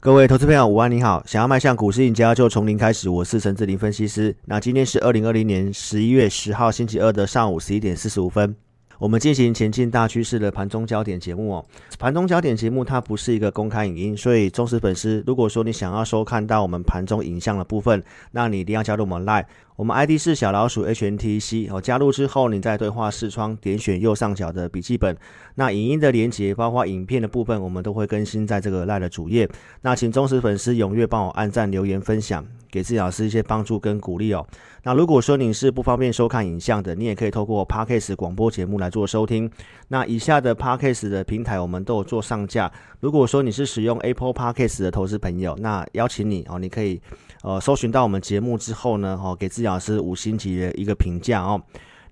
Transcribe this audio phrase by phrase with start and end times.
[0.00, 1.20] 各位投资朋友，午安，你好！
[1.26, 3.08] 想要迈向股市赢家，就从零开始。
[3.08, 4.34] 我是陈志林分析师。
[4.44, 8.54] 那今天是二零二零年十一月十号星期二的上午十一点四十五分。
[9.00, 11.66] 我们进行前进大趋势的盘中焦点节目哦。
[11.98, 19.46] 盘中焦点节目它不是一个公开影音，所以忠实粉丝，如果说你想要收看到我们盘中影像的部分，那你一定要加入我们 Live。
[19.78, 21.80] 我们 ID 是小老鼠 HNTC 哦。
[21.80, 25.16] 加入之后，你在对话视窗点选右上角的笔记本，
[25.54, 29.48] 那影音的连接，包括影片的部分，我们都会更新在这个 Live 的主页。
[29.82, 32.44] 那请忠实粉丝踊跃帮我按赞、留言、分享。
[32.70, 34.46] 给自己老师一些帮助跟鼓励哦。
[34.82, 39.50] 那如果说你是不方便收看影像的，你也可以透过 Podcast 广播节目来做收听。
[39.88, 42.70] 那以下的 Podcast 的平台我们都有做上架。
[43.00, 47.00] 如果说你是使用 Apple Podcast 的投资朋友，那邀请你哦，你可以
[47.42, 51.62] 呃搜寻到我们节目之后呢，哦给自己老师五星级的一个评价哦。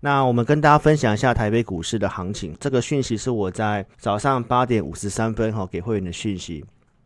[0.00, 2.54] 那我们跟大家分享一下台北股市的行情。
[2.60, 6.64] 这个讯息是我在早上八点五十三分哈给会员的讯息。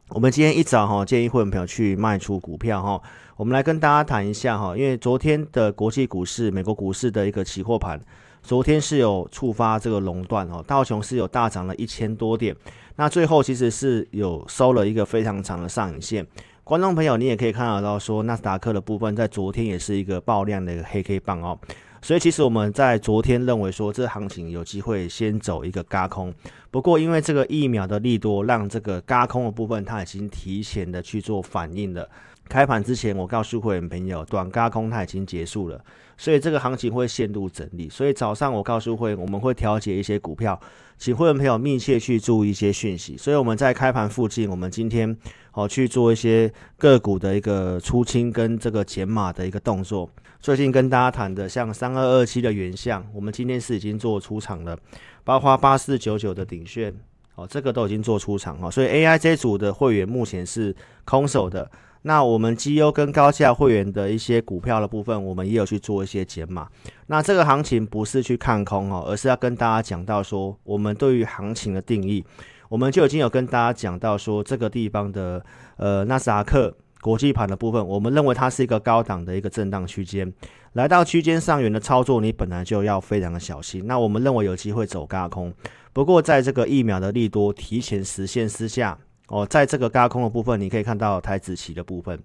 [0.09, 3.01] 我们今天一早哈建议会员朋友去卖出股票哈。
[3.37, 7.98] 我们来跟大家谈一下哈，因为昨天的国际股市、美国股市的一个期货盘，
[8.42, 12.55] 昨天是有触发这个熔断哦，道琼是有大涨了一千多点，
[12.97, 16.27] 那最后其实是有收了一个非常长的上影线。
[16.71, 21.59] 观众朋友，你也可以看得到说，纳斯达克的部分在昨天也是一个爆量的一个黑 K 棒哦，
[22.01, 26.33] 所以其实我们在昨天认为说，这行情有机会先走一个嘎空，
[26.71, 32.09] 不过因为这个疫苗的利多，让这个嘎空的部分它已经提前的去做反应了。
[32.48, 35.85] 开盘之前，我告诉会员朋友，短嘎空它已经结束了，
[36.17, 37.89] 所以这个行情会陷入整理。
[37.89, 40.61] 所以早上我告诉会员，我们会调节一些股票，
[40.98, 43.17] 请会员朋友密切去注意一些讯息。
[43.17, 45.17] 所以我们在开盘附近，我们今天
[45.53, 50.09] 哦去做一些个股的一个出清跟这个减码的一个动作。
[50.41, 54.79] 最近跟大家谈的像三二二七的原相，我们今天是已经做出场了，
[55.23, 56.95] 包括八四九九的顶炫
[57.34, 58.70] 哦，这个都已经做出场哦。
[58.70, 61.70] 所以 A I 这组的会员目前是空手的。
[62.03, 66.67] 那我们绩优跟高价会员的一些股票的部分，我们也有去做一些减码。
[67.09, 72.24] 那这个行情不是去看空哦，而是要跟大家讲到说，我们对于行情的定义，
[72.70, 75.45] 我们就已经有跟大家讲到说，这个地方的
[75.77, 80.33] 呃纳斯达克国际盘的部分，我们认为它是一个高档的一个震荡区间，
[80.75, 83.85] 来到区间上缘的操作，你本来就要非常的小心。
[83.89, 85.53] 那我们认为有机会走高空，
[85.92, 88.97] 不过在这个疫苗的利多提前实现之下。
[89.27, 92.20] 哦，在这个高空的部分，你可以看到台子期的部分。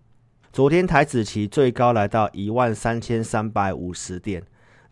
[0.52, 4.42] 昨天台子期最高来到一万三千三百五十点，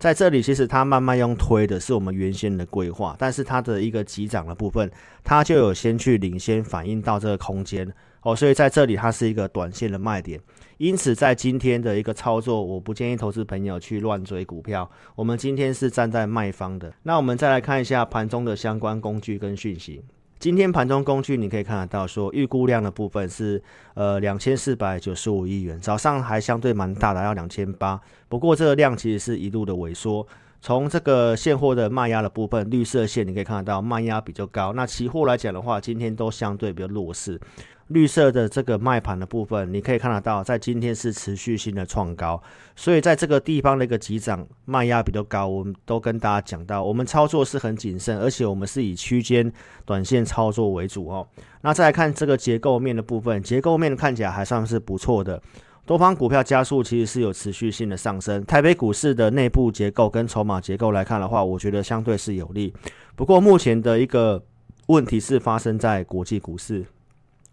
[0.03, 4.91] 在这里其实它慢慢用推的是我们原先的规划，但是它的一个急涨的部分，
[5.23, 7.89] 它就有先去领先反映到这个空间
[8.23, 10.37] 哦，所以在这里它是一个短线的卖点。
[10.77, 14.91] 因此在今天的一个操作，我不建议投资朋友去乱追股票。
[15.15, 16.93] 我们今天是站在卖方的。
[17.03, 20.03] 那我们再来看一下盘中的相关工具跟讯息。
[20.39, 23.61] 今天盘中工具你可以看得到，说预估量的部分是
[23.93, 27.99] 呃两千四百九十五亿元，早上还相对蛮大的，要两千八。
[28.27, 30.27] 不过这个量其实是一路的萎缩。
[30.61, 34.71] 从这个现货的卖压的部分，绿色线你可以看得到卖压比较高。
[34.73, 37.39] 那期货来讲的话，今天都相对比较弱势。
[37.93, 42.41] 绿色的这个卖盘的部分，你可以看得到，在今天是持续性的创高，
[42.75, 49.49] 所以在这个地方的一个急涨卖压比较高，我们都跟大家讲到，我们操作是很谨慎，而且我们是以区间
[49.85, 51.25] 短线操作为主哦。
[51.61, 55.41] 那再来看这个结构面的部分，结构面看起来还算是不错的，
[55.85, 58.43] 多方股票加速其实是有持续性的上升。
[58.45, 62.73] 台北股市的内部结构跟筹码结构来看的话，我觉得相对是有利。
[63.15, 64.43] 不过目前的一个
[64.87, 66.83] 问题是发生在国际股市。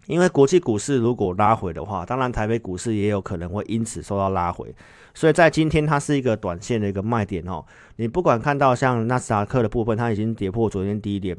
[0.07, 4.75] 因为国际股市如果拉回的话，当然台北股市也有可能会因此受到拉回，
[5.15, 7.65] 所以在今天它是一个短线的一个卖点哦。
[7.97, 11.37] 你不管看到像纳斯达克的部分，它已经跌破昨天低点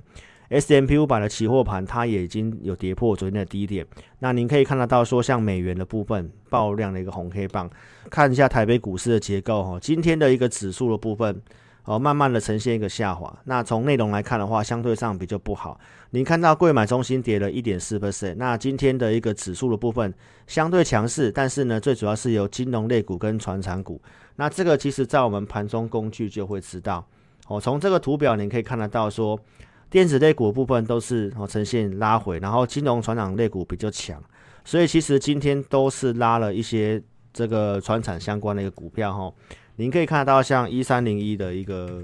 [0.49, 3.85] ；S M P 五百的期货盘，它也已经有跌破昨天的低点。
[4.19, 7.69] 那您可以看得到说，像美元的部分爆量的一个红黑棒，
[8.09, 11.41] 看一下台北股市的结构哈，今天的一个指数的部分。
[11.91, 13.37] 哦，慢慢的呈现一个下滑。
[13.43, 15.77] 那从内容来看的话，相对上比较不好。
[16.11, 18.35] 您看到贵买中心跌了一点四 percent。
[18.37, 20.13] 那今天的一个指数的部分
[20.47, 24.01] 相对强势，但是呢，最主要是由金融类股跟传产股。
[24.37, 27.05] 那这个其实在我们盘中工具就会知道。
[27.49, 29.37] 哦，从这个图表你可以看得到，说
[29.89, 34.17] 电子类股部分都是哦呈现拉回，然后金融传长类股比较强。
[34.63, 37.03] 所以其实今天都是拉了一些
[37.33, 39.33] 这个传产相关的一个股票哈。
[39.81, 42.03] 您可以看到，像一三零一的一个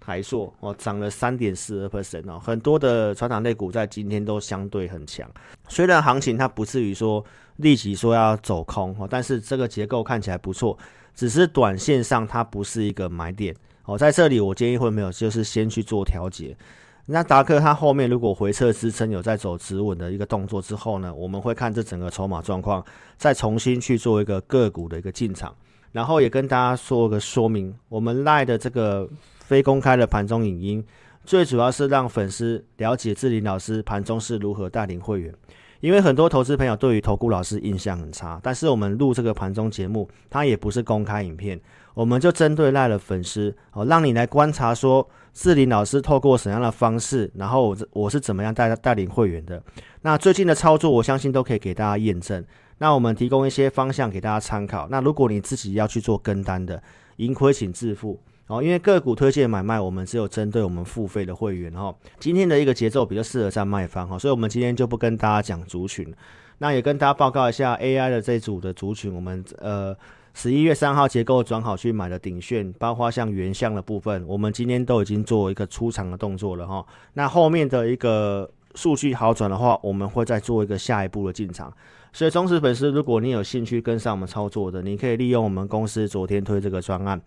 [0.00, 5.30] 台硕哦，涨了三点四二 percent 哦，很多的船长类股在今天都相对很强。
[5.68, 7.22] 虽然行情它不至于说
[7.56, 10.78] 立即说要走空哦，但是这个结构看起来不错，
[11.14, 13.98] 只是短线上它不是一个买点哦。
[13.98, 16.56] 在这里，我建议会没有就是先去做调节。
[17.04, 22.82] 那达克它后面如果回撤支撑有在走止稳的一个动作之后呢，我们会看这整个筹码状况，
[23.18, 25.54] 再重新去做一个个股的一个进场。
[25.92, 29.08] 然后也跟大家说个说明，我们赖的这个
[29.40, 30.84] 非公开的盘中影音，
[31.24, 35.34] 最主要是让粉丝了解志林老师盘中是如何带领会员。
[35.80, 41.58] 因为很多投资朋友对于投顾老师印象很差，但是我们录这个盘中节目，它也不是公开影片，
[41.94, 49.62] 我们就针对赖的粉丝哦，让你来观察说志林老师透过什么样的方式，然后我我是怎么样带带领会员的。
[50.02, 52.44] 那最近的操作，我相信都可以给大家验证。
[52.80, 54.88] 那我们提供一些方向给大家参考。
[54.90, 56.82] 那如果你自己要去做跟单的，
[57.16, 58.18] 盈亏请自负。
[58.46, 61.94] 哦，因为个股推荐买卖，我们只有针对我们付费的会员哈。
[62.18, 66.12] 今天的一个节奏比较适合在卖方哈，所以我们今天就不跟大家讲族群，
[66.58, 69.94] 那也跟大家报告一下 AI 的这组的族群，我们呃
[70.34, 76.84] 十一月三号结构转好去买的顶炫，包括像原相的部分，我们今天都已经做一个出场的动作了哈。
[77.12, 81.72] 那后面的一个数据好转的话，我们会再做一个下一步的进场。
[82.12, 87.20] 所以忠实粉丝，如果你有兴趣跟上我们操作的，你可以利用我们公司昨天推这个专案。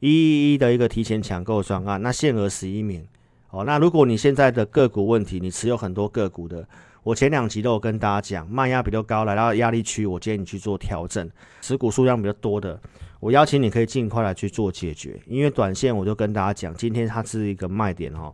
[0.00, 3.02] 一一一的一个提前抢购专案，那限额十一名。
[3.50, 6.68] 哦，那如果你现在的个股问题，你持有很多个股的，
[7.02, 11.30] 我前两集都有跟大家讲，卖压比较高，来到压力区，我建议你去做调整。
[11.62, 12.78] 持股数量比较多的，
[13.20, 18.30] 我邀请你可以尽快来去做解决，因为短线我就跟大家讲，今天它是一个卖点哈。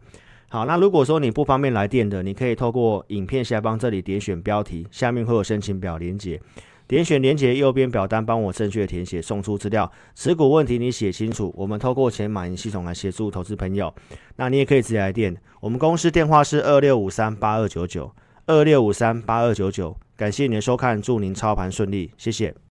[0.52, 6.38] 好，那如果说你不方便来电的，你可以透过影片下方这里点选标题，下面会有申请表连接。
[6.86, 9.90] 点选连接右边表单，帮我正确填写，送出资料。
[10.14, 13.94] 持股问题你写清楚，我们透过前马云系统来协助投资朋友。
[14.36, 18.14] 那你也可以直接来电，我们公司电话是二六五三八二九九
[18.44, 19.96] 二六五三八二九九。
[20.18, 22.54] 感谢您的收看，祝您操盘顺利，谢谢。